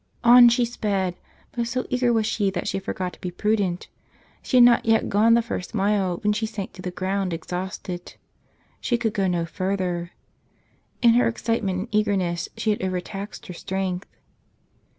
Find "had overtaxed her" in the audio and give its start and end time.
12.71-13.53